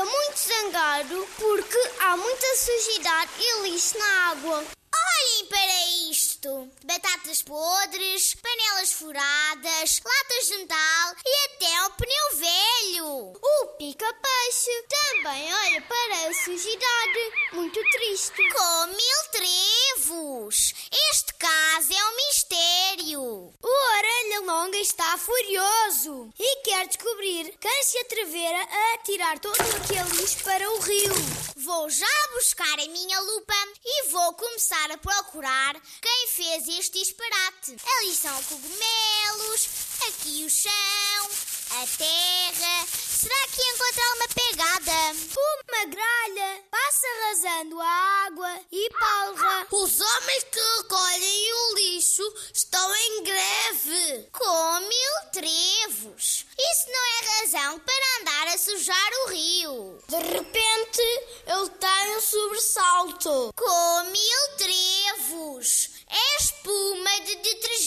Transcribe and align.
Fica 0.00 0.04
muito 0.04 0.38
zangado 0.38 1.28
porque 1.36 1.90
há 2.00 2.16
muita 2.16 2.56
sujidade 2.56 3.32
e 3.38 3.62
lixo 3.62 3.98
na 3.98 4.30
água. 4.30 4.56
Olhem 4.58 5.46
para 5.46 5.86
isto! 6.10 6.70
Batatas 6.84 7.42
podres, 7.42 8.34
panelas 8.36 8.92
furadas, 8.92 10.00
latas 10.02 10.46
de 10.46 10.56
metal 10.56 11.14
e 11.26 11.44
até 11.44 11.82
um 11.82 11.90
pneu 11.90 12.36
velho! 12.38 13.32
O 13.42 13.66
pica-peixe 13.76 14.84
também 14.88 15.52
olha 15.52 15.82
para 15.82 16.28
a 16.28 16.34
sujidade, 16.34 17.32
muito 17.52 17.78
triste. 17.90 18.42
Com 18.52 18.86
mil 18.86 19.30
trevos! 19.32 19.89
Está 24.80 25.18
furioso 25.18 26.32
e 26.38 26.62
quer 26.62 26.86
descobrir 26.86 27.54
quem 27.60 27.84
se 27.84 27.98
atrevera 27.98 28.62
a 28.62 28.94
atirar 28.94 29.38
todo 29.38 29.60
aquele 29.60 30.08
lixo 30.16 30.42
para 30.42 30.70
o 30.70 30.80
rio. 30.80 31.12
Vou 31.56 31.90
já 31.90 32.06
buscar 32.34 32.80
a 32.80 32.88
minha 32.88 33.20
lupa 33.20 33.54
e 33.84 34.08
vou 34.08 34.32
começar 34.32 34.90
a 34.90 34.96
procurar 34.96 35.78
quem 36.00 36.28
fez 36.28 36.66
este 36.66 36.98
disparate. 36.98 37.76
Ali 37.98 38.14
são 38.14 38.42
cogumelos, 38.44 39.68
aqui 40.08 40.44
o 40.46 40.50
chão, 40.50 41.30
a 41.82 41.86
terra. 41.98 42.86
Será 42.86 43.48
que 43.52 43.62
encontrar 43.62 44.14
uma 44.14 44.28
pegada? 44.28 45.20
Uma 45.68 45.84
gralha 45.84 46.64
passa 46.70 47.06
arrasando 47.06 47.80
a 47.80 47.99
o 52.20 52.30
lixo 52.30 52.34
estão 52.52 52.96
em 52.96 53.22
greve. 53.22 54.28
Com 54.32 54.80
mil 54.80 55.30
trevos. 55.32 56.46
Isso 56.58 56.86
não 56.88 57.04
é 57.04 57.40
razão 57.40 57.78
para 57.80 58.20
andar 58.20 58.48
a 58.48 58.58
sujar 58.58 59.10
o 59.24 59.30
rio. 59.30 59.98
De 60.08 60.16
repente, 60.16 61.02
ele 61.46 61.70
tem 61.78 62.16
um 62.16 62.20
sobressalto. 62.20 63.52
Com 63.56 64.02
mil 64.10 64.56
trevos. 64.58 65.90
É 66.08 66.42
espuma 66.42 67.20
de 67.20 67.36
detergente. 67.36 67.79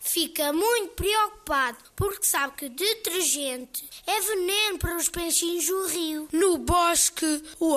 Fica 0.00 0.52
muito 0.52 0.94
preocupado 0.94 1.78
porque 1.96 2.26
sabe 2.26 2.54
que 2.56 2.68
detergente 2.68 3.88
é 4.06 4.20
veneno 4.20 4.78
para 4.78 4.96
os 4.96 5.08
peixinhos 5.08 5.66
do 5.66 5.86
rio. 5.86 6.28
No 6.32 6.58
bosque, 6.58 7.42
o 7.58 7.76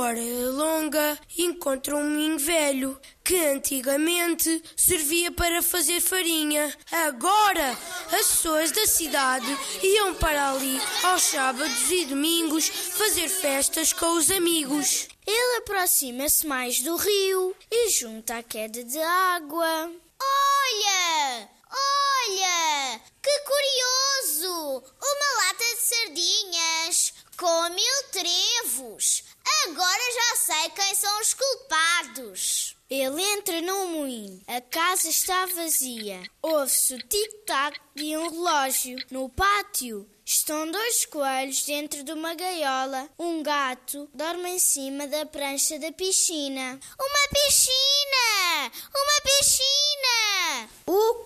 Longa 0.51 1.19
encontra 1.37 1.95
um 1.95 2.09
moinho 2.09 2.39
velho 2.39 2.99
que 3.23 3.35
antigamente 3.47 4.61
servia 4.75 5.31
para 5.31 5.61
fazer 5.61 5.99
farinha. 5.99 6.71
Agora, 6.91 7.77
as 8.11 8.27
pessoas 8.27 8.71
da 8.71 8.85
cidade 8.85 9.47
iam 9.81 10.13
para 10.15 10.51
ali 10.51 10.79
aos 11.03 11.23
sábados 11.23 11.91
e 11.91 12.05
domingos 12.05 12.67
fazer 12.67 13.27
festas 13.27 13.91
com 13.91 14.17
os 14.17 14.29
amigos. 14.29 15.07
Ele 15.25 15.57
aproxima-se 15.57 16.45
mais 16.45 16.81
do 16.81 16.95
rio 16.95 17.55
e 17.71 17.89
junta 17.89 18.37
a 18.37 18.43
queda 18.43 18.83
de 18.83 18.99
água. 18.99 19.91
Olha! 20.21 21.14
Olha! 21.71 23.01
Que 23.21 23.39
curioso! 23.39 24.83
Uma 25.01 25.45
lata 25.45 25.63
de 25.75 25.81
sardinhas 25.81 27.13
com 27.37 27.69
mil 27.69 28.03
trevos. 28.11 29.23
Agora 29.65 30.13
já 30.13 30.35
sei 30.37 30.69
quem 30.71 30.95
são 30.95 31.21
os 31.21 31.33
culpados. 31.33 32.75
Ele 32.89 33.21
entra 33.21 33.61
num 33.61 33.87
moinho. 33.87 34.41
A 34.47 34.61
casa 34.61 35.09
está 35.09 35.45
vazia. 35.47 36.21
Ouve-se 36.41 36.93
o 36.93 36.99
tic-tac 36.99 37.79
de 37.95 38.15
um 38.15 38.29
relógio. 38.29 38.97
No 39.09 39.27
pátio 39.27 40.07
estão 40.23 40.69
dois 40.69 41.05
coelhos 41.05 41.63
dentro 41.65 42.03
de 42.03 42.11
uma 42.11 42.35
gaiola. 42.35 43.09
Um 43.17 43.41
gato 43.41 44.07
dorme 44.13 44.51
em 44.51 44.59
cima 44.59 45.07
da 45.07 45.25
prancha 45.25 45.79
da 45.79 45.91
piscina. 45.91 46.79
Uma 46.99 47.27
piscina! 47.29 48.71
Uma 48.93 49.21
piscina! 49.21 49.94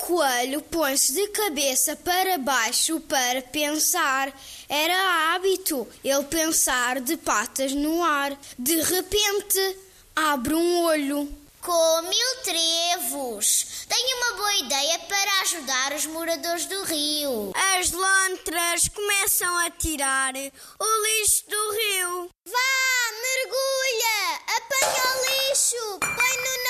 O 0.09 0.11
coelho 0.11 0.59
põe-se 0.63 1.13
de 1.13 1.27
cabeça 1.27 1.95
para 1.95 2.39
baixo 2.39 2.99
para 3.01 3.43
pensar. 3.43 4.33
Era 4.67 5.35
hábito 5.35 5.87
ele 6.03 6.23
pensar 6.23 6.99
de 6.99 7.15
patas 7.15 7.73
no 7.73 8.03
ar. 8.03 8.35
De 8.57 8.81
repente, 8.81 9.77
abre 10.15 10.55
um 10.55 10.83
olho. 10.83 11.31
Com 11.61 12.01
mil 12.01 12.35
trevos. 12.43 13.85
Tenho 13.87 14.17
uma 14.17 14.33
boa 14.37 14.55
ideia 14.55 14.97
para 14.97 15.41
ajudar 15.41 15.93
os 15.93 16.07
moradores 16.07 16.65
do 16.65 16.83
rio. 16.85 17.51
As 17.77 17.91
lontras 17.91 18.87
começam 18.87 19.55
a 19.59 19.69
tirar 19.69 20.33
o 20.33 21.03
lixo 21.03 21.43
do 21.47 21.71
rio. 21.71 22.29
Vá, 22.47 23.11
mergulha! 23.21 24.39
Apanha 24.57 25.03
o 25.05 25.51
lixo! 25.51 25.99
Põe-no 25.99 26.63
na 26.63 26.68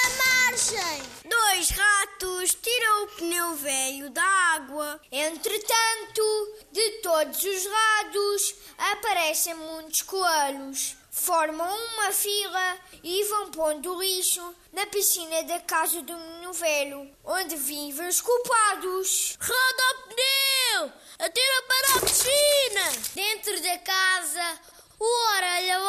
o 3.03 3.07
pneu 3.07 3.55
velho 3.55 4.09
da 4.09 4.23
água. 4.55 4.99
Entretanto, 5.11 6.55
de 6.71 6.89
todos 7.01 7.43
os 7.43 7.65
lados 7.65 8.55
aparecem 8.77 9.53
muitos 9.53 10.01
coelhos 10.01 10.99
formam 11.19 11.67
uma 11.67 12.11
fila 12.11 12.77
e 13.03 13.23
vão 13.25 13.51
pondo 13.51 13.93
o 13.93 14.01
lixo 14.01 14.55
na 14.71 14.85
piscina 14.85 15.43
da 15.43 15.59
casa 15.59 16.01
do 16.01 16.17
menino 16.17 16.53
velho, 16.53 17.09
onde 17.25 17.55
vivem 17.57 18.07
os 18.07 18.21
culpados. 18.21 19.37
Roda 19.39 19.83
o 19.91 20.07
pneu! 20.07 20.93
Atira 21.19 21.63
para 21.67 21.97
a 21.97 22.01
piscina! 22.01 23.13
Dentro 23.13 23.61
da 23.61 23.77
casa, 23.79 24.59
o 24.99 25.35
Orelha 25.35 25.79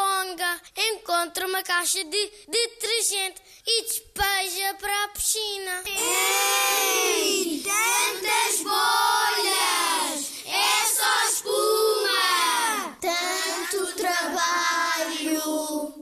encontra 1.20 1.46
uma 1.46 1.62
caixa 1.62 2.02
de 2.02 2.32
detergente 2.48 3.42
e 3.66 3.82
despeja 3.82 4.74
para 4.80 5.04
a 5.04 5.08
piscina. 5.08 5.82
Ei! 5.86 7.62
Tantas 7.62 8.62
bolhas! 8.62 10.30
É 10.46 10.86
só 10.86 11.28
espuma! 11.28 12.96
Tanto 13.02 13.92
trabalho! 13.96 15.42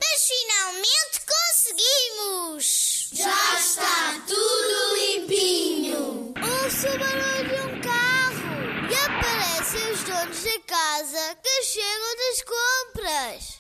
Mas 0.01 0.29
finalmente 0.29 1.21
conseguimos! 1.27 2.65
Já 3.13 3.59
está 3.59 4.23
tudo 4.25 4.95
limpinho! 4.95 6.33
Ouço 6.41 6.87
o 6.87 6.99
barulho 6.99 7.49
de 7.49 7.61
um 7.63 7.81
carro 7.81 8.89
e 8.89 8.95
aparecem 8.95 9.91
os 9.91 10.03
donos 10.05 10.45
da 10.45 10.61
casa 10.61 11.37
que 11.43 11.65
chegam 11.65 12.17
das 12.17 12.43
compras. 12.43 13.59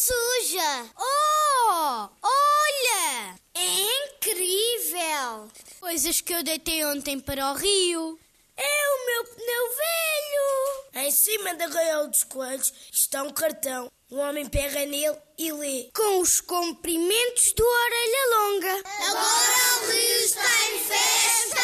Suja. 0.00 0.90
Oh! 0.96 2.08
Olha! 2.22 3.38
É 3.54 4.06
incrível! 4.06 5.50
Coisas 5.78 6.22
que 6.22 6.32
eu 6.32 6.42
deitei 6.42 6.82
ontem 6.86 7.20
para 7.20 7.52
o 7.52 7.54
rio. 7.54 8.18
É 8.56 8.62
o 8.62 9.06
meu 9.06 9.24
pneu 9.24 9.76
velho! 9.76 11.06
Em 11.06 11.10
cima 11.10 11.54
da 11.54 11.66
gaiola 11.68 12.08
dos 12.08 12.24
coelhos 12.24 12.72
está 12.90 13.22
um 13.22 13.30
cartão. 13.30 13.90
O 14.10 14.16
homem 14.16 14.48
pega 14.48 14.86
nele 14.86 15.16
e 15.36 15.52
lê. 15.52 15.90
Com 15.94 16.20
os 16.20 16.40
comprimentos 16.40 17.52
do 17.52 17.64
Orelha 17.64 18.36
Longa. 18.36 18.82
Agora 19.06 19.82
o 19.82 19.90
rio 19.90 20.20
está 20.24 20.68
em 20.72 20.78
festa! 20.78 21.60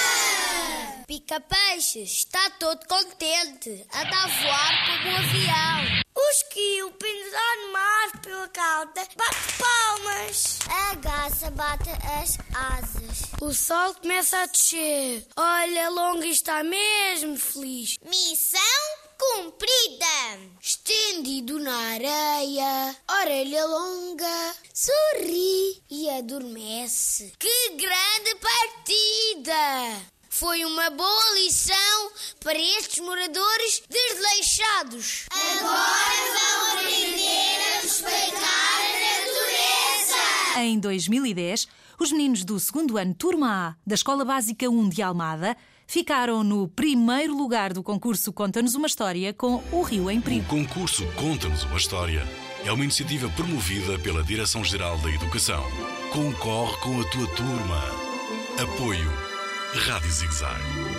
Pica-peixe 1.06 2.02
está 2.02 2.50
todo 2.50 2.86
contente. 2.86 3.86
Anda 3.94 4.16
a 4.16 4.26
voar 4.26 4.86
como 4.86 5.10
um 5.10 5.16
avião. 5.16 6.02
O 6.14 6.30
esquilo 6.30 6.90
pendurado 6.92 7.15
árvore 7.38 8.20
pela 8.22 8.48
cauda 8.48 9.08
bate 9.16 9.52
palmas. 9.58 10.58
A 10.68 10.94
garça 10.94 11.50
bate 11.50 11.90
as 12.20 12.38
asas. 12.54 13.22
O 13.40 13.52
sol 13.52 13.94
começa 13.94 14.38
a 14.38 14.46
descer. 14.46 15.26
Olha, 15.36 15.90
Longa 15.90 16.26
está 16.26 16.62
mesmo 16.62 17.36
feliz. 17.36 17.96
Missão 18.04 18.60
cumprida. 19.18 20.06
Estendido 20.60 21.58
na 21.58 21.76
areia, 21.92 22.96
orelha 23.20 23.64
longa, 23.66 24.54
sorri 24.72 25.82
e 25.90 26.08
adormece. 26.10 27.32
Que 27.38 27.70
grande 27.70 28.34
partida! 28.36 30.16
Foi 30.28 30.66
uma 30.66 30.90
boa 30.90 31.30
lição 31.32 32.10
para 32.40 32.58
estes 32.58 32.98
moradores 32.98 33.82
desleixados. 33.88 35.24
Agora 35.30 36.14
vão 36.34 36.72
aprender 36.72 37.14
a 37.14 37.15
respeitar 38.06 38.78
a 38.78 39.18
natureza. 40.54 40.60
Em 40.60 40.78
2010, 40.78 41.68
os 41.98 42.12
meninos 42.12 42.44
do 42.44 42.58
segundo 42.60 42.96
ano 42.96 43.14
Turma 43.14 43.68
A 43.68 43.74
da 43.86 43.94
Escola 43.94 44.24
Básica 44.24 44.68
1 44.68 44.88
de 44.88 45.02
Almada 45.02 45.56
ficaram 45.86 46.42
no 46.42 46.68
primeiro 46.68 47.36
lugar 47.36 47.72
do 47.72 47.82
concurso 47.82 48.32
Conta-nos 48.32 48.74
uma 48.74 48.86
História 48.86 49.32
com 49.32 49.62
o 49.72 49.82
Rio 49.82 50.10
em 50.10 50.18
O 50.18 50.22
Perigo. 50.22 50.46
concurso 50.46 51.04
Conta-nos 51.14 51.64
uma 51.64 51.76
História 51.76 52.26
é 52.64 52.72
uma 52.72 52.84
iniciativa 52.84 53.28
promovida 53.30 53.98
pela 53.98 54.22
Direção-Geral 54.22 54.98
da 54.98 55.10
Educação. 55.10 55.62
Concorre 56.12 56.76
com 56.78 57.00
a 57.00 57.04
tua 57.04 57.26
turma. 57.34 57.82
Apoio 58.60 59.12
Rádio 59.74 60.10
Zigzag. 60.10 60.95